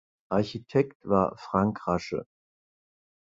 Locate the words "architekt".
0.31-1.07